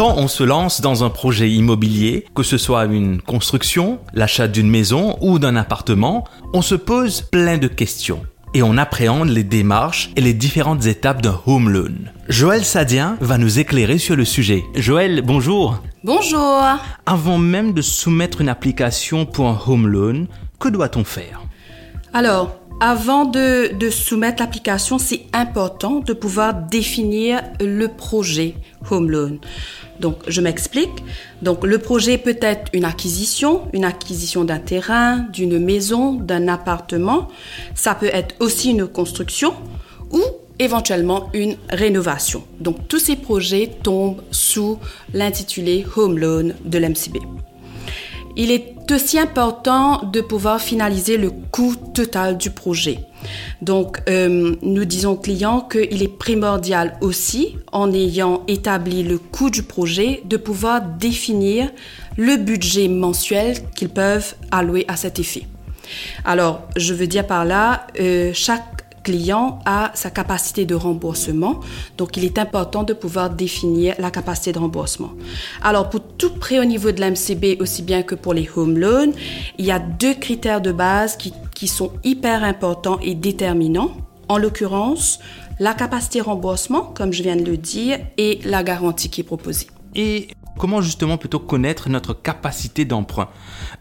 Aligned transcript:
Quand 0.00 0.16
on 0.16 0.28
se 0.28 0.42
lance 0.42 0.80
dans 0.80 1.04
un 1.04 1.10
projet 1.10 1.50
immobilier, 1.50 2.24
que 2.34 2.42
ce 2.42 2.56
soit 2.56 2.86
une 2.86 3.20
construction, 3.20 3.98
l'achat 4.14 4.48
d'une 4.48 4.70
maison 4.70 5.18
ou 5.20 5.38
d'un 5.38 5.56
appartement, 5.56 6.24
on 6.54 6.62
se 6.62 6.74
pose 6.74 7.20
plein 7.20 7.58
de 7.58 7.68
questions 7.68 8.22
et 8.54 8.62
on 8.62 8.78
appréhende 8.78 9.28
les 9.28 9.44
démarches 9.44 10.08
et 10.16 10.22
les 10.22 10.32
différentes 10.32 10.86
étapes 10.86 11.20
d'un 11.20 11.38
home 11.44 11.68
loan. 11.68 11.92
Joël 12.30 12.64
Sadien 12.64 13.18
va 13.20 13.36
nous 13.36 13.58
éclairer 13.58 13.98
sur 13.98 14.16
le 14.16 14.24
sujet. 14.24 14.64
Joël, 14.74 15.20
bonjour. 15.20 15.82
Bonjour. 16.02 16.62
Avant 17.04 17.36
même 17.36 17.74
de 17.74 17.82
soumettre 17.82 18.40
une 18.40 18.48
application 18.48 19.26
pour 19.26 19.48
un 19.48 19.60
home 19.66 19.86
loan, 19.86 20.28
que 20.58 20.70
doit-on 20.70 21.04
faire? 21.04 21.42
Alors, 22.14 22.58
avant 22.80 23.26
de, 23.26 23.74
de 23.74 23.90
soumettre 23.90 24.42
l'application, 24.42 24.98
c'est 24.98 25.22
important 25.32 26.00
de 26.00 26.14
pouvoir 26.14 26.54
définir 26.54 27.42
le 27.60 27.88
projet 27.88 28.54
home 28.90 29.10
loan. 29.10 29.38
Donc, 30.00 30.16
je 30.26 30.40
m'explique. 30.40 31.04
Donc, 31.42 31.64
le 31.64 31.78
projet 31.78 32.16
peut 32.16 32.38
être 32.40 32.70
une 32.72 32.86
acquisition, 32.86 33.68
une 33.74 33.84
acquisition 33.84 34.44
d'un 34.44 34.58
terrain, 34.58 35.18
d'une 35.18 35.58
maison, 35.58 36.14
d'un 36.14 36.48
appartement. 36.48 37.28
Ça 37.74 37.94
peut 37.94 38.10
être 38.12 38.34
aussi 38.40 38.70
une 38.70 38.86
construction 38.86 39.52
ou 40.10 40.22
éventuellement 40.58 41.28
une 41.34 41.56
rénovation. 41.68 42.44
Donc, 42.60 42.88
tous 42.88 42.98
ces 42.98 43.16
projets 43.16 43.70
tombent 43.82 44.22
sous 44.30 44.78
l'intitulé 45.12 45.84
Home 45.96 46.18
Loan 46.18 46.52
de 46.64 46.78
l'MCB. 46.78 47.18
Il 48.36 48.50
est 48.50 48.74
aussi 48.92 49.18
important 49.18 50.04
de 50.04 50.20
pouvoir 50.20 50.60
finaliser 50.60 51.16
le 51.16 51.30
coût 51.30 51.74
total 51.94 52.36
du 52.36 52.50
projet. 52.50 53.00
Donc, 53.62 54.00
euh, 54.08 54.56
nous 54.62 54.84
disons 54.84 55.12
aux 55.12 55.16
clients 55.16 55.60
qu'il 55.60 56.02
est 56.02 56.18
primordial 56.18 56.96
aussi, 57.00 57.56
en 57.72 57.92
ayant 57.92 58.42
établi 58.48 59.02
le 59.02 59.18
coût 59.18 59.50
du 59.50 59.62
projet, 59.62 60.22
de 60.24 60.36
pouvoir 60.36 60.80
définir 60.82 61.70
le 62.16 62.36
budget 62.36 62.88
mensuel 62.88 63.56
qu'ils 63.74 63.90
peuvent 63.90 64.34
allouer 64.50 64.84
à 64.88 64.96
cet 64.96 65.18
effet. 65.18 65.46
Alors, 66.24 66.62
je 66.76 66.94
veux 66.94 67.06
dire 67.06 67.26
par 67.26 67.44
là, 67.44 67.86
euh, 67.98 68.30
chaque 68.34 68.79
client 69.10 69.58
a 69.64 69.90
sa 69.94 70.10
capacité 70.10 70.66
de 70.66 70.76
remboursement. 70.76 71.58
Donc, 71.98 72.16
il 72.16 72.24
est 72.24 72.38
important 72.38 72.84
de 72.84 72.92
pouvoir 72.92 73.28
définir 73.30 73.94
la 73.98 74.10
capacité 74.12 74.52
de 74.52 74.60
remboursement. 74.60 75.10
Alors, 75.62 75.90
pour 75.90 76.00
tout 76.00 76.34
prêt 76.34 76.60
au 76.60 76.64
niveau 76.64 76.92
de 76.92 77.00
l'MCB, 77.00 77.60
aussi 77.60 77.82
bien 77.82 78.02
que 78.04 78.14
pour 78.14 78.34
les 78.34 78.48
home 78.54 78.78
loans, 78.78 79.12
il 79.58 79.64
y 79.64 79.72
a 79.72 79.80
deux 79.80 80.14
critères 80.14 80.60
de 80.60 80.70
base 80.70 81.16
qui, 81.16 81.32
qui 81.56 81.66
sont 81.66 81.90
hyper 82.04 82.44
importants 82.44 83.00
et 83.02 83.16
déterminants. 83.16 83.90
En 84.28 84.38
l'occurrence, 84.38 85.18
la 85.58 85.74
capacité 85.74 86.20
de 86.20 86.24
remboursement, 86.24 86.82
comme 86.82 87.12
je 87.12 87.24
viens 87.24 87.36
de 87.36 87.44
le 87.44 87.56
dire, 87.56 87.98
et 88.16 88.38
la 88.44 88.62
garantie 88.62 89.10
qui 89.10 89.22
est 89.22 89.24
proposée. 89.24 89.66
Et 89.96 90.28
comment 90.56 90.80
justement 90.80 91.18
plutôt 91.18 91.40
connaître 91.40 91.88
notre 91.88 92.14
capacité 92.14 92.84
d'emprunt? 92.84 93.28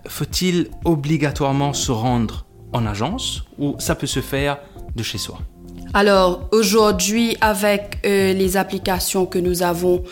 Faut-il 0.08 0.70
obligatoirement 0.86 1.74
se 1.74 1.92
rendre 1.92 2.48
en 2.74 2.86
agence 2.88 3.44
ou 3.60 3.76
ça 3.80 3.94
peut 3.94 4.08
se 4.08 4.22
faire 4.22 4.58
chez 5.04 5.18
soi 5.18 5.40
alors 5.94 6.48
aujourd'hui, 6.52 7.36
avec 7.42 7.98
euh, 8.06 8.34
les 8.34 8.58
applications 8.58 9.26
que 9.26 9.40
nous 9.40 9.64
avons 9.64 10.04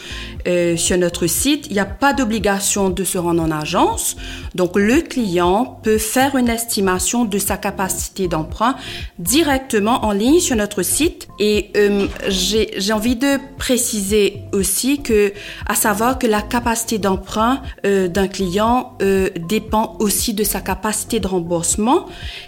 euh, 0.48 0.76
sur 0.76 0.98
notre 0.98 1.28
site, 1.28 1.68
il 1.68 1.74
n'y 1.74 1.80
a 1.80 1.86
pas 1.86 2.14
d'obligation 2.14 2.90
de 2.90 3.04
se 3.04 3.18
rendre 3.18 3.44
en 3.44 3.52
agence. 3.52 4.16
Donc 4.56 4.76
le 4.76 5.02
client 5.02 5.80
peut 5.84 6.00
faire 6.00 6.36
une 6.36 6.50
estimation 6.50 7.26
de 7.26 7.38
sa 7.38 7.58
capacité 7.58 8.28
d'emprunt 8.28 8.76
directement 9.20 10.04
en 10.06 10.14
ligne 10.14 10.40
sur 10.40 10.56
notre 10.56 10.82
site. 10.82 11.28
Et 11.40 11.70
euh, 11.78 12.08
j'ai 12.28 12.94
envie 12.94 13.16
de 13.16 13.38
préciser 13.60 14.42
aussi 14.54 15.04
que, 15.04 15.32
à 15.68 15.76
savoir 15.76 16.18
que 16.18 16.26
la 16.26 16.42
capacité 16.42 16.98
d'emprunt 16.98 17.62
d'un 17.84 18.28
client 18.28 18.98
dépend 19.48 19.96
aussi 20.00 20.34
de 20.34 20.44
sa 20.44 20.62
capacité 20.62 21.20
de 21.20 21.28
remboursement, 21.28 22.08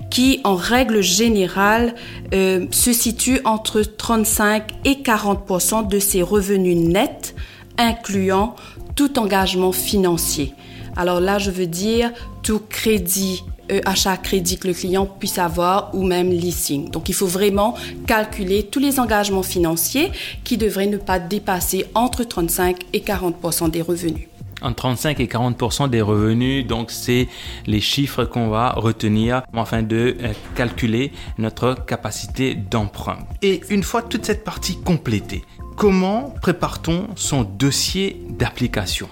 qui 0.10 0.40
en 0.44 0.56
règle 0.56 1.02
générale 1.02 1.94
se 2.32 2.94
situe 2.94 3.19
entre 3.46 3.82
35 3.82 4.72
et 4.86 4.96
40% 4.96 5.88
de 5.88 6.00
ses 6.00 6.22
revenus 6.22 6.78
nets, 6.78 7.36
incluant 7.78 8.56
tout 8.96 9.20
engagement 9.20 9.72
financier. 9.72 10.54
Alors 10.96 11.20
là, 11.20 11.38
je 11.38 11.52
veux 11.52 11.68
dire 11.68 12.12
tout 12.44 12.62
crédit, 12.70 13.44
euh, 13.72 13.82
achat 13.86 14.18
crédit 14.18 14.58
que 14.58 14.68
le 14.68 14.74
client 14.74 15.06
puisse 15.06 15.38
avoir 15.38 15.94
ou 15.94 16.04
même 16.04 16.30
leasing. 16.30 16.90
Donc 16.90 17.10
il 17.10 17.16
faut 17.16 17.28
vraiment 17.28 17.76
calculer 18.08 18.64
tous 18.64 18.80
les 18.80 19.00
engagements 19.00 19.44
financiers 19.44 20.12
qui 20.44 20.58
devraient 20.58 20.88
ne 20.88 20.98
pas 20.98 21.20
dépasser 21.20 21.86
entre 21.96 22.24
35 22.24 22.78
et 22.94 23.02
40 23.02 23.70
des 23.70 23.82
revenus 23.82 24.29
entre 24.62 24.76
35 24.76 25.20
et 25.20 25.26
40% 25.28 25.90
des 25.90 26.02
revenus. 26.02 26.66
Donc, 26.66 26.92
c'est 26.92 27.28
les 27.68 27.82
chiffres 27.82 28.26
qu'on 28.26 28.50
va 28.50 28.72
retenir 28.72 29.42
afin 29.54 29.84
de 29.84 30.18
euh, 30.22 30.34
calculer 30.56 31.12
notre 31.38 31.76
capacité 31.86 32.56
d'emprunt. 32.56 33.20
Et 33.42 33.62
une 33.70 33.84
fois 33.84 34.02
toute 34.02 34.26
cette 34.26 34.44
partie 34.44 34.80
complétée, 34.82 35.44
comment 35.76 36.34
prépare-t-on 36.42 37.08
son 37.16 37.44
dossier 37.44 38.22
d'application? 38.30 39.10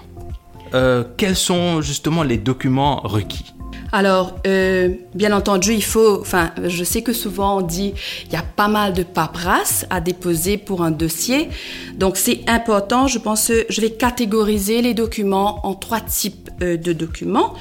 Euh, 0.74 1.04
Quels 1.16 1.36
sont 1.36 1.80
justement 1.80 2.22
les 2.22 2.38
documents 2.38 3.00
requis? 3.04 3.54
Alors, 3.90 4.38
euh, 4.46 4.90
bien 5.14 5.32
entendu, 5.32 5.72
il 5.72 5.84
faut, 5.84 6.20
enfin, 6.20 6.50
je 6.62 6.84
sais 6.84 7.02
que 7.02 7.12
souvent 7.12 7.58
on 7.58 7.60
dit, 7.62 7.94
il 8.26 8.32
y 8.32 8.36
a 8.36 8.42
pas 8.42 8.68
mal 8.68 8.92
de 8.92 9.02
paperasse 9.02 9.86
à 9.88 10.00
déposer 10.00 10.58
pour 10.58 10.82
un 10.82 10.90
dossier. 10.90 11.48
Donc, 11.94 12.16
c'est 12.16 12.40
important, 12.48 13.06
je 13.06 13.18
pense, 13.18 13.50
je 13.68 13.80
vais 13.80 13.90
catégoriser 13.90 14.82
les 14.82 14.94
documents 14.94 15.66
en 15.66 15.74
trois 15.74 16.00
types 16.00 16.50
euh, 16.62 16.76
de 16.76 16.92
documents. 16.92 17.54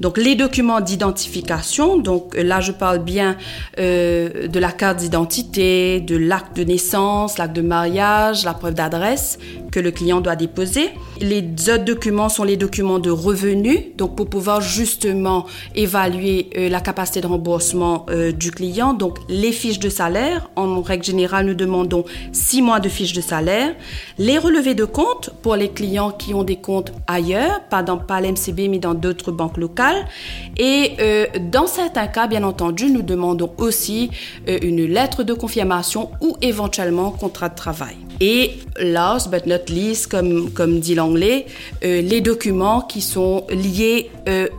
Donc 0.00 0.16
les 0.16 0.34
documents 0.34 0.80
d'identification, 0.80 1.98
donc 1.98 2.34
euh, 2.34 2.42
là 2.42 2.60
je 2.60 2.72
parle 2.72 3.00
bien 3.00 3.36
euh, 3.78 4.48
de 4.48 4.58
la 4.58 4.72
carte 4.72 4.98
d'identité, 4.98 6.00
de 6.00 6.16
l'acte 6.16 6.56
de 6.56 6.64
naissance, 6.64 7.36
l'acte 7.36 7.54
de 7.54 7.60
mariage, 7.60 8.44
la 8.44 8.54
preuve 8.54 8.74
d'adresse 8.74 9.38
que 9.70 9.78
le 9.78 9.90
client 9.90 10.22
doit 10.22 10.36
déposer. 10.36 10.88
Les 11.20 11.42
autres 11.68 11.84
documents 11.84 12.30
sont 12.30 12.44
les 12.44 12.56
documents 12.56 12.98
de 12.98 13.10
revenus, 13.10 13.78
donc 13.98 14.16
pour 14.16 14.28
pouvoir 14.28 14.62
justement 14.62 15.44
évaluer 15.74 16.48
euh, 16.56 16.70
la 16.70 16.80
capacité 16.80 17.20
de 17.20 17.26
remboursement 17.26 18.06
du 18.36 18.50
client. 18.50 18.94
Donc 18.94 19.18
les 19.28 19.52
fiches 19.52 19.78
de 19.78 19.90
salaire, 19.90 20.48
en 20.56 20.80
règle 20.80 21.04
générale 21.04 21.46
nous 21.46 21.54
demandons 21.54 22.04
six 22.32 22.62
mois 22.62 22.80
de 22.80 22.88
fiches 22.88 23.12
de 23.12 23.20
salaire. 23.20 23.74
Les 24.18 24.38
relevés 24.38 24.74
de 24.74 24.86
compte 24.86 25.30
pour 25.42 25.56
les 25.56 25.68
clients 25.68 26.10
qui 26.10 26.32
ont 26.32 26.42
des 26.42 26.56
comptes 26.56 26.92
ailleurs, 27.06 27.60
pas 27.68 27.82
dans 27.82 27.98
pas 27.98 28.20
l'MCB 28.22 28.68
mais 28.70 28.78
dans 28.78 28.94
d'autres 28.94 29.30
banques 29.30 29.58
locales 29.58 29.89
et 30.56 30.92
euh, 31.00 31.26
dans 31.50 31.66
certains 31.66 32.06
cas, 32.06 32.26
bien 32.26 32.42
entendu, 32.42 32.90
nous 32.90 33.02
demandons 33.02 33.50
aussi 33.56 34.10
euh, 34.48 34.58
une 34.62 34.84
lettre 34.84 35.22
de 35.22 35.32
confirmation 35.32 36.10
ou 36.20 36.36
éventuellement 36.42 37.10
contrat 37.10 37.48
de 37.48 37.54
travail. 37.54 37.96
Et 38.20 38.58
last 38.78 39.30
but 39.30 39.46
not 39.46 39.70
least, 39.70 40.08
comme, 40.08 40.80
dit 40.80 40.94
l'anglais, 40.94 41.46
euh, 41.82 42.02
les 42.02 42.20
documents 42.20 42.82
qui 42.82 43.00
sont 43.00 43.46
liés 43.48 44.10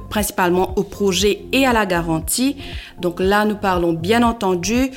principalement 0.10 0.74
au 0.76 0.84
projet 0.84 1.44
et 1.54 1.66
à 1.66 1.72
la 1.72 1.86
garantie. 1.86 2.58
Donc 3.00 3.20
là, 3.20 3.46
nous 3.46 3.56
parlons 3.56 3.94
bien 3.94 4.24
entendu 4.24 4.92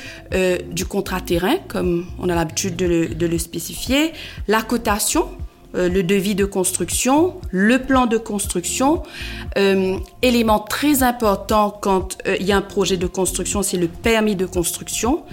du 0.71 0.85
contrat 0.85 1.21
terrain, 1.21 1.55
comme 1.67 2.05
on 2.19 2.27
a 2.27 2.35
l'habitude 2.35 2.75
de 2.75 3.13
de 3.13 3.25
le 3.25 3.37
spécifier, 3.37 4.11
la 4.47 4.61
cotation 4.61 5.27
euh, 5.75 5.89
le 5.89 6.03
devis 6.03 6.35
de 6.35 6.45
construction, 6.45 7.35
le 7.51 7.79
plan 7.79 8.05
de 8.05 8.17
construction. 8.17 9.03
Euh, 9.57 9.97
élément 10.21 10.59
très 10.59 11.03
important 11.03 11.77
quand 11.81 12.17
euh, 12.27 12.37
il 12.39 12.45
y 12.45 12.51
a 12.51 12.57
un 12.57 12.61
projet 12.61 12.97
de 12.97 13.07
construction, 13.07 13.61
c'est 13.61 13.77
le 13.77 13.87
permis 13.87 14.35
de 14.35 14.45
construction. 14.45 15.23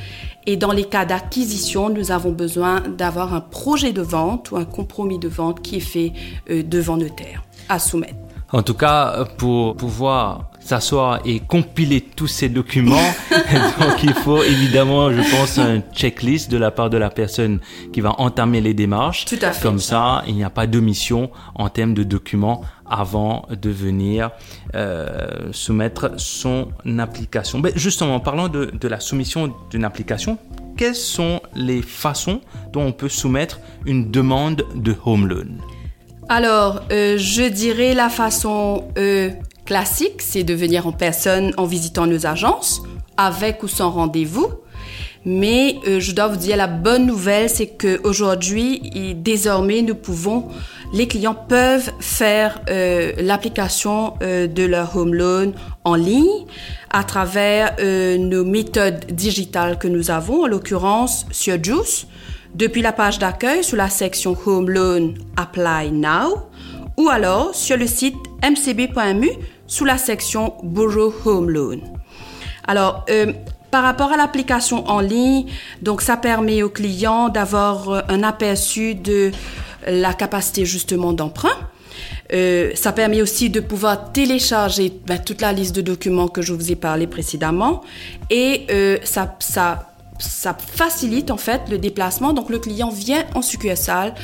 Et 0.46 0.56
dans 0.56 0.72
les 0.72 0.84
cas 0.84 1.04
d'acquisition, 1.04 1.88
nous 1.88 2.10
avons 2.10 2.32
besoin 2.32 2.80
d'avoir 2.80 3.34
un 3.34 3.40
projet 3.40 3.92
de 3.92 4.02
vente 4.02 4.50
ou 4.50 4.56
un 4.56 4.64
compromis 4.64 5.18
de 5.18 5.28
vente 5.28 5.62
qui 5.62 5.76
est 5.76 5.80
fait 5.80 6.12
devant 6.48 6.96
notaire 6.96 7.44
à 7.68 7.78
soumettre. 7.78 8.16
En 8.50 8.62
tout 8.64 8.74
cas, 8.74 9.24
pour 9.38 9.76
pouvoir 9.76 10.51
s'asseoir 10.64 11.20
et 11.24 11.40
compiler 11.40 12.00
tous 12.00 12.26
ces 12.26 12.48
documents. 12.48 13.12
Donc 13.80 14.02
il 14.02 14.14
faut 14.14 14.42
évidemment, 14.42 15.12
je 15.12 15.20
pense, 15.30 15.58
un 15.58 15.80
checklist 15.94 16.50
de 16.50 16.56
la 16.56 16.70
part 16.70 16.90
de 16.90 16.98
la 16.98 17.10
personne 17.10 17.60
qui 17.92 18.00
va 18.00 18.14
entamer 18.18 18.60
les 18.60 18.74
démarches. 18.74 19.24
Tout 19.24 19.36
à 19.42 19.52
fait. 19.52 19.62
Comme 19.62 19.78
ça, 19.78 20.22
il 20.26 20.34
n'y 20.34 20.44
a 20.44 20.50
pas 20.50 20.66
d'omission 20.66 21.30
en 21.54 21.68
termes 21.68 21.94
de 21.94 22.02
documents 22.02 22.62
avant 22.86 23.46
de 23.50 23.70
venir 23.70 24.30
euh, 24.74 25.50
soumettre 25.52 26.12
son 26.16 26.68
application. 26.98 27.58
Mais 27.58 27.72
justement, 27.74 28.16
en 28.16 28.20
parlant 28.20 28.48
de, 28.48 28.66
de 28.66 28.88
la 28.88 29.00
soumission 29.00 29.54
d'une 29.70 29.84
application, 29.84 30.38
quelles 30.76 30.94
sont 30.94 31.40
les 31.54 31.82
façons 31.82 32.40
dont 32.72 32.82
on 32.82 32.92
peut 32.92 33.08
soumettre 33.08 33.60
une 33.86 34.10
demande 34.10 34.64
de 34.74 34.94
home 35.04 35.26
loan? 35.26 35.58
Alors, 36.28 36.82
euh, 36.90 37.16
je 37.18 37.48
dirais 37.48 37.94
la 37.94 38.08
façon 38.08 38.88
euh, 38.96 39.30
classique, 39.72 40.20
c'est 40.20 40.44
de 40.44 40.52
venir 40.52 40.86
en 40.86 40.92
personne 40.92 41.54
en 41.56 41.64
visitant 41.64 42.06
nos 42.06 42.26
agences, 42.26 42.82
avec 43.16 43.62
ou 43.62 43.68
sans 43.68 43.90
rendez-vous. 43.90 44.48
Mais 45.24 45.76
euh, 45.88 45.98
je 45.98 46.12
dois 46.12 46.28
vous 46.28 46.36
dire, 46.36 46.58
la 46.58 46.66
bonne 46.66 47.06
nouvelle, 47.06 47.48
c'est 47.48 47.68
qu'aujourd'hui, 47.68 49.14
désormais, 49.16 49.80
nous 49.80 49.94
pouvons, 49.94 50.48
les 50.92 51.08
clients 51.08 51.34
peuvent 51.34 51.90
faire 52.00 52.60
euh, 52.68 53.12
l'application 53.16 54.12
euh, 54.22 54.46
de 54.46 54.62
leur 54.62 54.94
home 54.94 55.14
loan 55.14 55.52
en 55.84 55.94
ligne 55.94 56.44
à 56.90 57.02
travers 57.02 57.74
nos 58.18 58.44
méthodes 58.44 59.06
digitales 59.06 59.78
que 59.78 59.88
nous 59.88 60.10
avons, 60.10 60.42
en 60.42 60.46
l'occurrence 60.48 61.24
sur 61.30 61.56
Juice, 61.64 62.06
depuis 62.54 62.82
la 62.82 62.92
page 62.92 63.18
d'accueil 63.18 63.64
sous 63.64 63.76
la 63.76 63.88
section 63.88 64.36
Home 64.44 64.68
Loan 64.68 65.14
Apply 65.38 65.92
Now, 65.92 66.50
ou 66.98 67.08
alors 67.08 67.54
sur 67.54 67.78
le 67.78 67.86
site 67.86 68.16
mcb.mu 68.42 69.30
sous 69.72 69.86
la 69.86 69.96
section 69.96 70.52
Borrow 70.62 71.14
Home 71.24 71.48
Loan. 71.48 71.78
Alors, 72.68 73.06
par 73.70 73.82
rapport 73.84 74.12
à 74.12 74.18
l'application 74.18 74.86
en 74.86 75.00
ligne, 75.00 75.46
donc 75.80 76.02
ça 76.02 76.18
permet 76.18 76.62
aux 76.62 76.68
clients 76.68 77.30
d'avoir 77.30 77.88
euh, 77.88 78.00
un 78.08 78.22
aperçu 78.22 78.94
de 78.94 79.32
la 79.86 80.12
capacité 80.12 80.66
justement 80.66 81.14
d'emprunt. 81.14 81.56
Euh, 82.34 82.72
ça 82.74 82.92
permet 82.92 83.22
aussi 83.22 83.48
de 83.48 83.60
pouvoir 83.60 84.12
télécharger 84.12 84.92
ben, 85.06 85.18
toute 85.18 85.40
la 85.40 85.54
liste 85.54 85.74
de 85.74 85.80
documents 85.80 86.28
que 86.28 86.42
je 86.42 86.52
vous 86.52 86.70
ai 86.70 86.76
parlé 86.76 87.06
précédemment 87.06 87.80
et 88.28 88.66
euh, 88.70 88.98
ça, 89.04 89.36
ça, 89.38 89.90
ça 90.18 90.54
facilite 90.54 91.30
en 91.30 91.38
fait 91.38 91.62
le 91.70 91.78
déplacement. 91.78 92.34
Donc 92.34 92.50
le 92.50 92.58
client 92.58 92.90
vient 92.90 93.24
en 93.34 93.40
succursale 93.40 94.14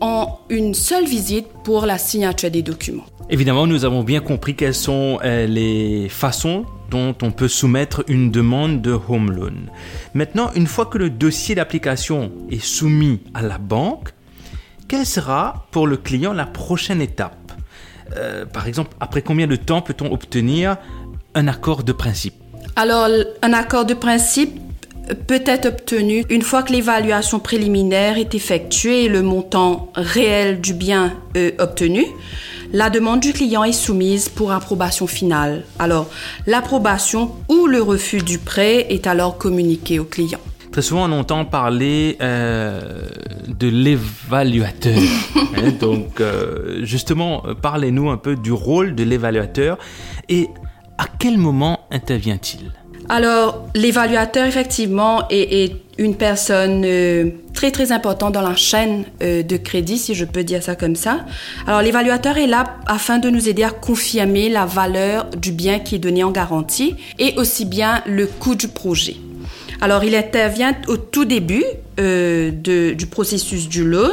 en 0.00 0.38
une 0.48 0.74
seule 0.74 1.04
visite 1.06 1.46
pour 1.64 1.86
la 1.86 1.98
signature 1.98 2.50
des 2.50 2.62
documents. 2.62 3.06
Évidemment, 3.30 3.66
nous 3.66 3.84
avons 3.84 4.02
bien 4.04 4.20
compris 4.20 4.54
quelles 4.54 4.74
sont 4.74 5.18
les 5.22 6.08
façons 6.08 6.64
dont 6.90 7.14
on 7.22 7.32
peut 7.32 7.48
soumettre 7.48 8.04
une 8.06 8.30
demande 8.30 8.80
de 8.82 8.92
home 9.08 9.32
loan. 9.32 9.66
Maintenant, 10.14 10.50
une 10.54 10.66
fois 10.66 10.86
que 10.86 10.98
le 10.98 11.10
dossier 11.10 11.54
d'application 11.54 12.30
est 12.50 12.64
soumis 12.64 13.20
à 13.34 13.42
la 13.42 13.58
banque, 13.58 14.10
quelle 14.86 15.06
sera 15.06 15.66
pour 15.72 15.88
le 15.88 15.96
client 15.96 16.32
la 16.32 16.46
prochaine 16.46 17.00
étape? 17.00 17.52
Euh, 18.16 18.46
Par 18.46 18.68
exemple, 18.68 18.90
après 19.00 19.22
combien 19.22 19.48
de 19.48 19.56
temps 19.56 19.82
peut-on 19.82 20.12
obtenir 20.12 20.76
un 21.34 21.48
accord 21.48 21.82
de 21.82 21.90
principe? 21.92 22.34
Alors, 22.76 23.08
un 23.42 23.52
accord 23.52 23.84
de 23.84 23.94
principe 23.94 24.60
peut 25.14 25.42
être 25.46 25.66
obtenu 25.66 26.24
une 26.30 26.42
fois 26.42 26.62
que 26.62 26.72
l'évaluation 26.72 27.38
préliminaire 27.38 28.18
est 28.18 28.34
effectuée 28.34 29.04
et 29.04 29.08
le 29.08 29.22
montant 29.22 29.90
réel 29.94 30.60
du 30.60 30.74
bien 30.74 31.14
euh, 31.36 31.52
obtenu. 31.58 32.04
La 32.72 32.90
demande 32.90 33.20
du 33.20 33.32
client 33.32 33.62
est 33.64 33.72
soumise 33.72 34.28
pour 34.28 34.52
approbation 34.52 35.06
finale. 35.06 35.64
Alors, 35.78 36.10
l'approbation 36.46 37.32
ou 37.48 37.66
le 37.66 37.80
refus 37.80 38.18
du 38.18 38.38
prêt 38.38 38.86
est 38.90 39.06
alors 39.06 39.38
communiqué 39.38 39.98
au 39.98 40.04
client. 40.04 40.40
Très 40.72 40.82
souvent, 40.82 41.08
on 41.08 41.12
entend 41.12 41.44
parler 41.44 42.16
euh, 42.20 43.02
de 43.48 43.68
l'évaluateur. 43.68 44.98
Hein, 45.58 45.72
donc, 45.80 46.20
euh, 46.20 46.84
justement, 46.84 47.42
parlez-nous 47.62 48.10
un 48.10 48.18
peu 48.18 48.36
du 48.36 48.52
rôle 48.52 48.94
de 48.94 49.04
l'évaluateur 49.04 49.78
et 50.28 50.50
à 50.98 51.06
quel 51.18 51.38
moment 51.38 51.80
intervient-il? 51.90 52.72
Alors, 53.08 53.68
l'évaluateur, 53.74 54.46
effectivement, 54.46 55.24
est, 55.30 55.72
une 55.98 56.16
personne 56.16 56.82
euh, 56.84 57.30
très, 57.54 57.70
très 57.70 57.90
importante 57.90 58.34
dans 58.34 58.42
la 58.42 58.54
chaîne 58.54 59.04
euh, 59.22 59.42
de 59.42 59.56
crédit, 59.56 59.96
si 59.96 60.14
je 60.14 60.26
peux 60.26 60.44
dire 60.44 60.62
ça 60.62 60.76
comme 60.76 60.96
ça. 60.96 61.24
Alors, 61.66 61.80
l'évaluateur 61.80 62.36
est 62.36 62.46
là 62.46 62.76
afin 62.86 63.18
de 63.18 63.30
nous 63.30 63.48
aider 63.48 63.62
à 63.62 63.70
confirmer 63.70 64.50
la 64.50 64.66
valeur 64.66 65.26
du 65.30 65.52
bien 65.52 65.78
qui 65.78 65.94
est 65.94 65.98
donné 65.98 66.22
en 66.22 66.32
garantie 66.32 66.96
et 67.18 67.34
aussi 67.38 67.64
bien 67.64 68.02
le 68.06 68.26
coût 68.26 68.56
du 68.56 68.68
projet. 68.68 69.16
Alors, 69.80 70.04
il 70.04 70.14
intervient 70.14 70.74
au 70.88 70.98
tout 70.98 71.24
début 71.24 71.64
euh, 71.98 72.50
du 72.50 73.06
processus 73.06 73.68
du 73.68 73.84
loan 73.84 74.10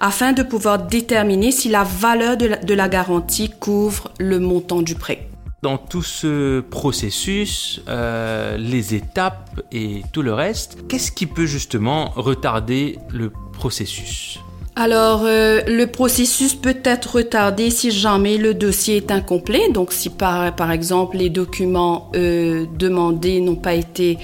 afin 0.00 0.32
de 0.32 0.42
pouvoir 0.42 0.78
déterminer 0.78 1.52
si 1.52 1.68
la 1.68 1.84
valeur 1.84 2.36
de 2.36 2.74
la 2.74 2.88
garantie 2.88 3.50
couvre 3.50 4.10
le 4.18 4.40
montant 4.40 4.82
du 4.82 4.96
prêt 4.96 5.28
dans 5.62 5.76
tout 5.76 6.02
ce 6.02 6.60
processus, 6.60 7.82
euh, 7.88 8.56
les 8.56 8.94
étapes 8.94 9.60
et 9.72 10.02
tout 10.12 10.22
le 10.22 10.32
reste, 10.32 10.78
qu'est-ce 10.88 11.12
qui 11.12 11.26
peut 11.26 11.46
justement 11.46 12.12
retarder 12.16 12.98
le 13.12 13.30
processus? 13.52 14.40
Alors, 14.76 15.24
euh, 15.24 15.60
le 15.66 15.84
processus 15.86 16.54
peut 16.54 16.78
être 16.84 17.16
retardé 17.16 17.68
si 17.70 17.90
jamais 17.90 18.38
le 18.38 18.54
dossier 18.54 18.96
est 18.96 19.10
incomplet. 19.10 19.68
Donc, 19.70 19.92
si 19.92 20.08
par, 20.08 20.54
par 20.56 20.70
exemple 20.70 21.18
les 21.18 21.28
documents 21.28 22.10
euh, 22.14 22.64
demandés 22.78 23.40
n'ont 23.40 23.56
pas 23.56 23.74
été 23.74 24.16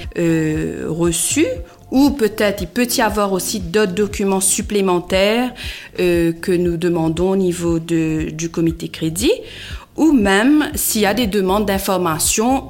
reçus, 0.88 1.48
ou 1.90 2.10
peut-être 2.10 2.62
il 2.62 2.68
peut 2.68 2.88
y 2.96 3.02
avoir 3.02 3.32
aussi 3.32 3.60
d'autres 3.60 3.92
documents 3.92 4.40
supplémentaires 4.40 5.52
que 5.96 6.56
nous 6.56 6.76
demandons 6.76 7.30
au 7.30 7.36
niveau 7.36 7.78
de, 7.78 8.30
du 8.30 8.50
comité 8.50 8.88
crédit 8.88 9.32
ou 9.96 10.12
même 10.12 10.70
s'il 10.74 11.02
y 11.02 11.06
a 11.06 11.14
des 11.14 11.26
demandes 11.26 11.66
d'informations 11.66 12.68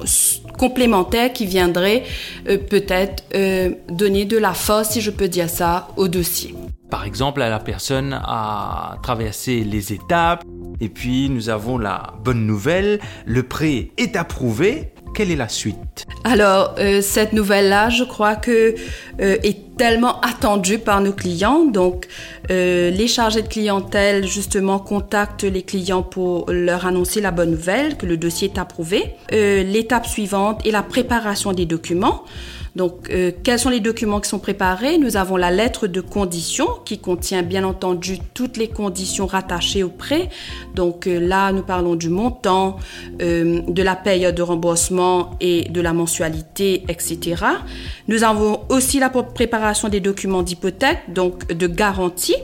complémentaires 0.57 1.33
qui 1.33 1.45
viendraient 1.45 2.03
euh, 2.47 2.57
peut-être 2.57 3.23
euh, 3.35 3.71
donner 3.89 4.25
de 4.25 4.37
la 4.37 4.53
force, 4.53 4.91
si 4.91 5.01
je 5.01 5.11
peux 5.11 5.27
dire 5.27 5.49
ça, 5.49 5.89
au 5.97 6.07
dossier. 6.07 6.55
Par 6.89 7.03
exemple, 7.03 7.39
la 7.39 7.59
personne 7.59 8.19
a 8.23 8.97
traversé 9.03 9.63
les 9.63 9.93
étapes 9.93 10.43
et 10.79 10.89
puis 10.89 11.29
nous 11.29 11.49
avons 11.49 11.77
la 11.77 12.13
bonne 12.23 12.45
nouvelle, 12.45 12.99
le 13.25 13.43
prêt 13.43 13.91
est 13.97 14.15
approuvé 14.15 14.93
quelle 15.17 15.31
est 15.31 15.35
la 15.35 15.49
suite? 15.49 16.05
Alors, 16.23 16.75
euh, 16.77 17.01
cette 17.01 17.33
nouvelle-là, 17.33 17.89
je 17.89 18.03
crois 18.03 18.35
que 18.35 18.75
euh, 19.19 19.37
est 19.41 19.75
tellement 19.75 20.21
attendue 20.21 20.77
par 20.77 21.01
nos 21.01 21.11
clients. 21.11 21.63
Donc, 21.65 22.07
euh, 22.51 22.91
les 22.91 23.07
chargés 23.07 23.41
de 23.41 23.47
clientèle, 23.47 24.27
justement, 24.27 24.77
contactent 24.77 25.43
les 25.43 25.63
clients 25.63 26.03
pour 26.03 26.45
leur 26.51 26.85
annoncer 26.85 27.19
la 27.19 27.31
bonne 27.31 27.49
nouvelle, 27.49 27.97
que 27.97 28.05
le 28.05 28.15
dossier 28.15 28.51
est 28.53 28.59
approuvé. 28.59 29.15
L'étape 29.31 30.05
suivante 30.05 30.63
est 30.67 30.71
la 30.71 30.83
préparation 30.83 31.51
des 31.51 31.65
documents. 31.65 32.23
Donc, 32.77 33.09
euh, 33.09 33.31
quels 33.43 33.57
sont 33.57 33.71
les 33.71 33.79
documents 33.79 34.21
qui 34.21 34.29
sont 34.29 34.37
préparés? 34.37 34.99
Nous 34.99 35.17
avons 35.17 35.35
la 35.35 35.49
lettre 35.49 35.87
de 35.87 35.99
condition 35.99 36.67
qui 36.85 36.99
contient 36.99 37.41
bien 37.41 37.63
entendu 37.63 38.19
toutes 38.35 38.55
les 38.55 38.67
conditions 38.67 39.25
rattachées 39.25 39.81
au 39.81 39.89
prêt. 39.89 40.29
Donc 40.75 41.07
euh, 41.07 41.19
là, 41.19 41.51
nous 41.51 41.63
parlons 41.63 41.95
du 41.95 42.09
montant, 42.09 42.77
euh, 43.19 43.61
de 43.67 43.81
la 43.81 43.95
période 43.95 44.35
de 44.35 44.43
remboursement 44.43 45.31
et 45.41 45.63
de 45.69 45.81
la 45.81 45.91
mensualité, 45.91 46.83
etc. 46.87 47.43
Nous 48.07 48.23
avons 48.23 48.61
aussi 48.69 48.99
la 48.99 49.09
préparation 49.09 49.89
des 49.89 49.99
documents 49.99 50.43
d'hypothèque, 50.43 50.99
donc 51.11 51.47
de 51.47 51.65
garantie 51.65 52.35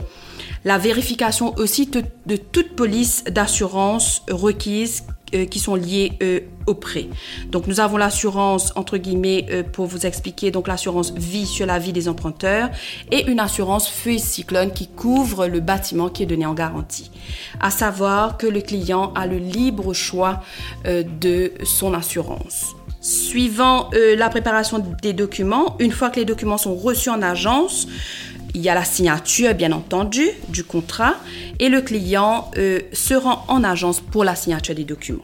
la 0.66 0.78
vérification 0.78 1.54
aussi 1.58 1.88
de 2.26 2.36
toute 2.38 2.76
police 2.78 3.26
d'assurance 3.26 4.22
requise 4.30 5.04
euh, 5.34 5.46
qui 5.46 5.60
sont 5.60 5.76
liées 5.76 6.14
euh, 6.22 6.40
au 6.66 6.74
prêt. 6.74 7.08
Donc 7.50 7.68
nous 7.68 7.80
avons 7.80 7.98
l'assurance 7.98 8.72
entre 8.76 8.98
guillemets 8.98 9.46
euh, 9.52 9.64
pour 9.64 9.86
vous 9.86 10.06
expliquer 10.06 10.52
donc 10.52 10.68
l'assurance 10.68 11.14
vie 11.16 11.46
sur 11.46 11.66
la 11.66 11.80
vie 11.80 11.94
des 11.94 12.08
emprunteurs 12.08 12.70
et 13.12 13.26
une 13.30 13.40
assurance 13.40 13.90
feu 13.90 14.12
et 14.12 14.18
cyclone 14.18 14.72
qui 14.72 14.88
couvre 14.88 15.48
le 15.48 15.60
bâtiment 15.60 16.10
qui 16.10 16.24
est 16.24 16.26
donné 16.26 16.46
en 16.46 16.54
garantie. 16.54 17.12
À 17.60 17.72
savoir 17.72 18.38
que 18.38 18.48
le 18.48 18.62
client 18.62 19.12
a 19.16 19.28
le 19.28 19.38
libre 19.38 19.94
choix 19.94 20.42
de 20.86 21.54
son 21.64 21.94
assurance. 21.94 22.76
Suivant 23.02 23.90
la 23.94 24.30
préparation 24.30 24.84
des 25.02 25.14
documents, 25.14 25.76
une 25.80 25.92
fois 25.92 26.10
que 26.10 26.20
les 26.20 26.26
documents 26.26 26.58
sont 26.58 26.76
reçus 26.76 27.10
en 27.10 27.22
agence, 27.22 27.88
il 28.54 28.62
y 28.62 28.70
a 28.70 28.76
la 28.76 28.86
signature, 28.86 29.54
bien 29.56 29.72
entendu, 29.72 30.30
du 30.50 30.64
contrat 30.64 31.16
et 31.60 31.70
le 31.70 31.82
client 31.82 32.52
euh, 32.58 32.80
se 32.92 33.14
rend 33.14 33.46
en 33.48 33.64
agence 33.64 34.00
pour 34.00 34.24
la 34.24 34.36
signature 34.36 34.76
des 34.76 34.84
documents. 34.84 35.24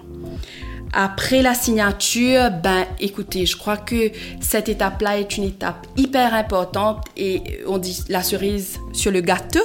Après 0.92 1.44
la 1.44 1.54
signature, 1.54 2.50
ben 2.64 2.86
écoutez, 3.00 3.46
je 3.46 3.56
crois 3.56 3.78
que 3.78 4.12
cette 4.42 4.70
étape-là 4.70 5.20
est 5.20 5.38
une 5.38 5.44
étape 5.44 5.86
hyper 5.98 6.34
importante 6.34 7.06
et 7.16 7.62
on 7.68 7.78
dit 7.78 8.04
la 8.10 8.24
cerise 8.24 8.80
sur 8.92 9.12
le 9.12 9.22
gâteau 9.22 9.60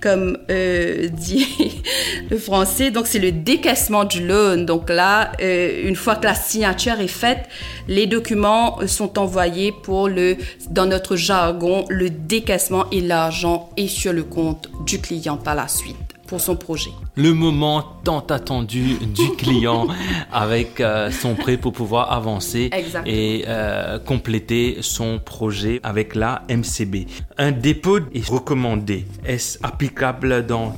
comme 0.00 0.38
euh, 0.50 1.08
dit 1.08 1.82
le 2.30 2.38
français. 2.38 2.90
Donc, 2.90 3.06
c'est 3.06 3.18
le 3.18 3.32
décaissement 3.32 4.04
du 4.04 4.26
loan. 4.26 4.64
Donc 4.64 4.88
là, 4.90 5.32
euh, 5.40 5.86
une 5.86 5.96
fois 5.96 6.16
que 6.16 6.24
la 6.24 6.34
signature 6.34 7.00
est 7.00 7.08
faite, 7.08 7.48
les 7.88 8.06
documents 8.06 8.78
sont 8.86 9.18
envoyés 9.18 9.72
pour 9.72 10.08
le, 10.08 10.36
dans 10.70 10.86
notre 10.86 11.16
jargon, 11.16 11.84
le 11.88 12.10
décaissement 12.10 12.86
et 12.90 13.00
l'argent 13.00 13.70
est 13.76 13.88
sur 13.88 14.12
le 14.12 14.24
compte 14.24 14.70
du 14.86 15.00
client 15.00 15.36
par 15.36 15.54
la 15.54 15.68
suite 15.68 16.09
pour 16.30 16.40
son 16.40 16.54
projet. 16.54 16.92
Le 17.16 17.34
moment 17.34 17.82
tant 18.04 18.20
attendu 18.20 18.94
du 18.94 19.30
client 19.36 19.88
avec 20.32 20.80
euh, 20.80 21.10
son 21.10 21.34
prêt 21.34 21.56
pour 21.56 21.72
pouvoir 21.72 22.12
avancer 22.12 22.70
et 23.04 23.44
euh, 23.48 23.98
compléter 23.98 24.78
son 24.80 25.18
projet 25.18 25.80
avec 25.82 26.14
la 26.14 26.42
MCB. 26.48 27.08
Un 27.36 27.50
dépôt 27.50 27.98
est 28.14 28.26
recommandé. 28.28 29.06
Est-ce 29.26 29.58
applicable 29.64 30.46
dans 30.46 30.76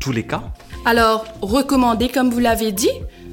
tous 0.00 0.12
les 0.12 0.24
cas? 0.24 0.42
Alors, 0.84 1.24
recommandé 1.40 2.08
comme 2.08 2.28
vous 2.28 2.38
l'avez 2.38 2.70
dit, 2.70 2.92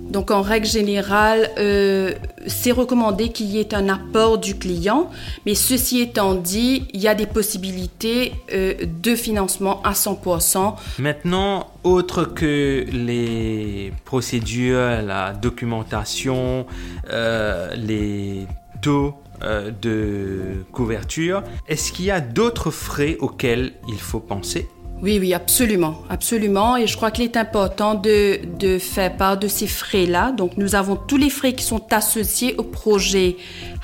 donc 0.10 0.32
en 0.32 0.42
règle 0.42 0.68
générale, 0.68 1.50
euh, 1.58 2.14
c'est 2.48 2.72
recommandé 2.72 3.30
qu'il 3.30 3.48
y 3.48 3.60
ait 3.60 3.74
un 3.74 3.90
apport 3.90 4.38
du 4.38 4.58
client, 4.58 5.10
mais 5.46 5.56
ceci 5.56 6.02
étant 6.02 6.36
dit, 6.36 6.88
il 6.94 7.02
y 7.02 7.08
a 7.08 7.16
des 7.16 7.26
possibilités 7.26 8.34
euh, 8.54 8.74
de 9.02 9.16
financement 9.16 9.82
à 9.84 9.94
100%. 9.94 10.76
Maintenant, 11.00 11.68
autre 11.84 12.24
que 12.24 12.86
les 12.92 13.94
procédures, 14.06 15.02
la 15.02 15.34
documentation, 15.34 16.66
euh, 17.10 17.74
les 17.76 18.48
taux 18.82 19.16
euh, 19.44 19.72
de 19.82 20.66
couverture, 20.72 21.44
est-ce 21.68 21.92
qu'il 21.92 22.06
y 22.06 22.12
a 22.12 22.22
d'autres 22.22 22.72
frais 22.72 23.18
auxquels 23.20 23.74
il 23.88 24.00
faut 24.00 24.20
penser? 24.20 24.68
Oui, 25.02 25.20
oui, 25.20 25.34
absolument, 25.34 26.02
absolument. 26.10 26.76
Et 26.76 26.88
je 26.88 26.96
crois 26.96 27.12
qu'il 27.12 27.24
est 27.24 27.38
important 27.38 27.94
de, 27.94 28.40
de 28.58 28.80
faire 28.80 29.16
part 29.16 29.38
de 29.38 29.48
ces 29.48 29.68
frais-là. 29.68 30.32
Donc, 30.32 30.58
nous 30.58 30.74
avons 30.74 30.96
tous 30.96 31.18
les 31.18 31.30
frais 31.30 31.54
qui 31.54 31.64
sont 31.64 31.82
associés 31.94 32.56
au 32.58 32.64
projet 32.64 33.38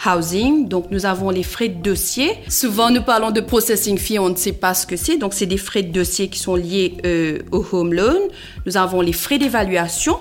housing. 0.05 0.67
Donc, 0.67 0.87
nous 0.89 1.05
avons 1.05 1.29
les 1.29 1.43
frais 1.43 1.69
de 1.69 1.81
dossier. 1.81 2.31
Souvent, 2.49 2.89
nous 2.89 3.03
parlons 3.03 3.29
de 3.29 3.41
processing 3.41 3.97
fee, 3.99 4.17
on 4.17 4.29
ne 4.29 4.35
sait 4.35 4.53
pas 4.53 4.73
ce 4.73 4.87
que 4.87 4.97
c'est. 4.97 5.17
Donc, 5.17 5.35
c'est 5.35 5.45
des 5.45 5.57
frais 5.57 5.83
de 5.83 5.91
dossier 5.91 6.29
qui 6.29 6.39
sont 6.39 6.55
liés 6.55 6.97
euh, 7.05 7.39
au 7.51 7.63
home 7.71 7.93
loan. 7.93 8.19
Nous 8.65 8.77
avons 8.77 9.01
les 9.01 9.13
frais 9.13 9.37
d'évaluation. 9.37 10.17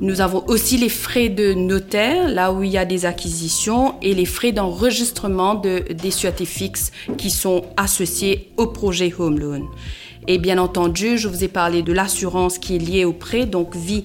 Nous 0.00 0.20
avons 0.20 0.44
aussi 0.46 0.78
les 0.78 0.88
frais 0.88 1.28
de 1.28 1.52
notaire, 1.52 2.28
là 2.28 2.52
où 2.52 2.62
il 2.62 2.70
y 2.70 2.78
a 2.78 2.84
des 2.84 3.06
acquisitions, 3.06 3.96
et 4.02 4.14
les 4.14 4.24
frais 4.24 4.52
d'enregistrement 4.52 5.54
de, 5.54 5.84
des 5.92 6.10
sûretés 6.10 6.44
fixes 6.44 6.92
qui 7.18 7.30
sont 7.30 7.64
associés 7.76 8.52
au 8.56 8.68
projet 8.68 9.12
Home 9.18 9.38
Loan. 9.38 9.62
Et 10.28 10.38
bien 10.38 10.58
entendu, 10.58 11.18
je 11.18 11.26
vous 11.26 11.42
ai 11.42 11.48
parlé 11.48 11.82
de 11.82 11.92
l'assurance 11.92 12.58
qui 12.58 12.76
est 12.76 12.78
liée 12.78 13.04
au 13.04 13.12
prêt, 13.12 13.44
donc 13.44 13.74
vie 13.74 14.04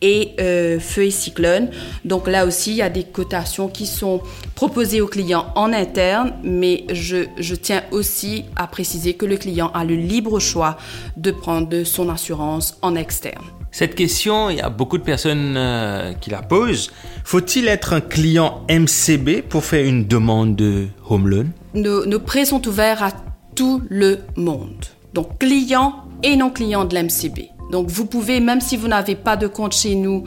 et 0.00 0.32
euh, 0.40 0.78
feu 0.78 1.06
et 1.06 1.10
cyclone. 1.10 1.70
Donc 2.04 2.28
là 2.28 2.46
aussi, 2.46 2.70
il 2.70 2.76
y 2.76 2.82
a 2.82 2.88
des 2.88 3.02
cotations 3.02 3.68
qui 3.68 3.86
sont 3.86 4.20
proposées 4.54 5.00
aux 5.00 5.08
clients 5.08 5.46
en 5.56 5.72
interne, 5.72 6.34
mais 6.44 6.84
je, 6.92 7.26
je 7.38 7.54
tiens 7.56 7.82
aussi 7.90 8.44
à 8.54 8.68
préciser 8.68 9.14
que 9.14 9.26
le 9.26 9.36
client 9.36 9.72
a 9.74 9.84
le 9.84 9.96
libre 9.96 10.38
choix 10.38 10.76
de 11.16 11.32
prendre 11.32 11.82
son 11.82 12.08
assurance 12.10 12.78
en 12.82 12.94
externe. 12.94 13.44
Cette 13.72 13.94
question, 13.94 14.48
il 14.48 14.58
y 14.58 14.60
a 14.60 14.70
beaucoup 14.70 14.96
de 14.96 15.02
personnes 15.02 15.54
euh, 15.56 16.12
qui 16.14 16.30
la 16.30 16.42
posent. 16.42 16.90
Faut-il 17.24 17.68
être 17.68 17.92
un 17.92 18.00
client 18.00 18.62
MCB 18.70 19.42
pour 19.46 19.64
faire 19.64 19.84
une 19.84 20.06
demande 20.06 20.56
de 20.56 20.86
home 21.10 21.28
loan? 21.28 21.46
Nos, 21.74 22.06
nos 22.06 22.20
prêts 22.20 22.46
sont 22.46 22.66
ouverts 22.68 23.02
à 23.02 23.10
tout 23.54 23.82
le 23.90 24.20
monde 24.36 24.86
donc 25.16 25.38
client 25.38 25.94
et 26.22 26.36
non 26.36 26.50
client 26.50 26.84
de 26.84 26.94
l'MCB. 26.94 27.48
Donc 27.72 27.88
vous 27.88 28.04
pouvez, 28.04 28.38
même 28.38 28.60
si 28.60 28.76
vous 28.76 28.86
n'avez 28.86 29.16
pas 29.16 29.36
de 29.36 29.46
compte 29.46 29.72
chez 29.72 29.94
nous 29.94 30.24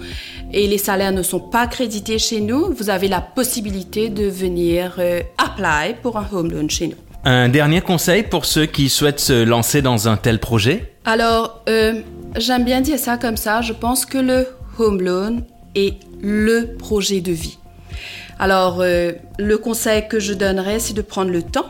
et 0.51 0.67
les 0.67 0.79
salaires 0.79 1.11
ne 1.13 1.21
sont 1.21 1.39
pas 1.39 1.67
crédités 1.67 2.17
chez 2.17 2.41
nous, 2.41 2.73
vous 2.73 2.89
avez 2.89 3.07
la 3.07 3.21
possibilité 3.21 4.09
de 4.09 4.25
venir 4.25 4.95
euh, 4.97 5.21
apply 5.37 5.95
pour 6.01 6.17
un 6.17 6.27
home 6.33 6.51
loan 6.51 6.67
chez 6.67 6.87
nous. 6.87 6.97
Un 7.23 7.49
dernier 7.49 7.81
conseil 7.81 8.23
pour 8.23 8.45
ceux 8.45 8.65
qui 8.65 8.89
souhaitent 8.89 9.19
se 9.19 9.43
lancer 9.43 9.81
dans 9.81 10.09
un 10.09 10.17
tel 10.17 10.39
projet? 10.39 10.93
Alors, 11.05 11.61
euh, 11.69 12.01
j'aime 12.37 12.65
bien 12.65 12.81
dire 12.81 12.97
ça 12.97 13.17
comme 13.17 13.37
ça. 13.37 13.61
Je 13.61 13.73
pense 13.73 14.05
que 14.05 14.17
le 14.17 14.47
home 14.79 15.01
loan 15.01 15.41
est 15.75 15.97
le 16.21 16.75
projet 16.77 17.21
de 17.21 17.31
vie. 17.31 17.59
Alors, 18.39 18.79
euh, 18.79 19.11
le 19.37 19.57
conseil 19.57 20.07
que 20.07 20.19
je 20.19 20.33
donnerais, 20.33 20.79
c'est 20.79 20.93
de 20.93 21.01
prendre 21.01 21.31
le 21.31 21.43
temps 21.43 21.69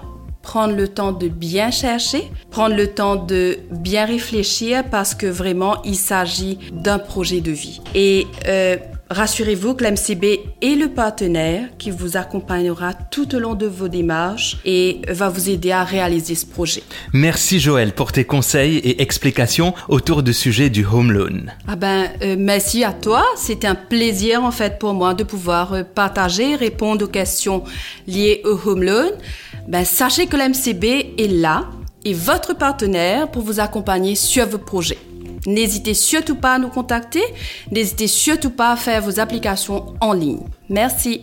prendre 0.50 0.76
le 0.76 0.88
temps 0.88 1.12
de 1.12 1.28
bien 1.28 1.70
chercher, 1.70 2.24
prendre 2.50 2.76
le 2.76 2.88
temps 2.88 3.16
de 3.16 3.60
bien 3.70 4.06
réfléchir 4.06 4.84
parce 4.90 5.14
que 5.14 5.28
vraiment 5.28 5.80
il 5.84 5.96
s'agit 5.96 6.58
d'un 6.72 6.98
projet 6.98 7.40
de 7.40 7.52
vie. 7.52 7.82
Et 7.94 8.26
euh, 8.48 8.78
Rassurez-vous 9.12 9.74
que 9.74 9.84
l'MCB 9.84 10.24
est 10.62 10.76
le 10.76 10.90
partenaire 10.90 11.70
qui 11.80 11.90
vous 11.90 12.16
accompagnera 12.16 12.94
tout 12.94 13.34
au 13.34 13.40
long 13.40 13.56
de 13.56 13.66
vos 13.66 13.88
démarches 13.88 14.58
et 14.66 15.02
va 15.10 15.30
vous 15.30 15.50
aider 15.50 15.72
à 15.72 15.84
réaliser 15.84 16.36
ce 16.36 16.46
projet. 16.46 16.84
Merci 17.12 17.60
Joël 17.60 17.94
pour 17.94 18.12
tes 18.12 18.24
conseils 18.24 18.78
et 18.78 19.02
explications 19.02 19.74
autour 19.88 20.22
du 20.22 20.32
sujet 20.32 20.70
du 20.70 20.86
home 20.86 21.12
loan. 21.12 21.48
Ah 21.68 21.76
ben 21.76 22.06
euh, 22.22 22.36
merci 22.38 22.84
à 22.84 22.94
toi, 22.94 23.26
c'était 23.36 23.66
un 23.66 23.74
plaisir 23.74 24.44
en 24.44 24.52
fait 24.52 24.78
pour 24.78 24.94
moi 24.94 25.16
de 25.16 25.24
pouvoir 25.24 25.74
euh, 25.74 25.82
partager, 25.84 26.56
répondre 26.56 27.06
aux 27.06 27.10
questions 27.10 27.64
liées 28.06 28.44
au 28.46 28.60
home 28.64 28.84
loan. 28.84 29.10
Ben 29.70 29.86
sachez 29.86 30.26
que 30.26 30.36
l'MCB 30.36 31.20
est 31.20 31.32
là 31.32 31.66
et 32.04 32.16
votre 32.16 32.56
partenaire 32.56 33.30
pour 33.30 33.44
vous 33.44 33.60
accompagner 33.60 34.16
sur 34.16 34.48
vos 34.48 34.58
projets. 34.58 34.98
N'hésitez 35.46 35.94
surtout 35.94 36.36
pas 36.36 36.56
à 36.56 36.58
nous 36.58 36.70
contacter. 36.70 37.22
N'hésitez 37.72 38.08
surtout 38.08 38.50
pas 38.50 38.72
à 38.72 38.76
faire 38.76 39.04
vos 39.04 39.20
applications 39.20 39.94
en 40.02 40.14
ligne. 40.14 40.42
Merci. 40.70 41.22